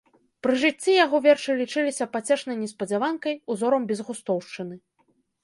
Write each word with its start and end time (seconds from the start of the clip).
Пры 0.45 0.53
жыцці 0.61 0.95
яго 1.05 1.17
вершы 1.25 1.55
лічыліся 1.59 2.07
пацешнай 2.15 2.57
неспадзяванкай, 2.63 3.39
узорам 3.55 3.87
безгустоўшчыны. 3.93 4.75